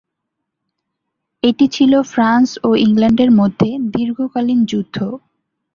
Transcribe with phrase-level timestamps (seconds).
[1.43, 4.97] এটি ছিল ফ্রান্স ও ইংল্যান্ডের মধ্যে দীর্ঘকালীন যুদ্ধ।